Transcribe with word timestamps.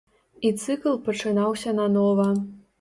І 0.49 0.51
цыкл 0.63 0.97
пачынаўся 1.05 1.77
нанова. 1.83 2.29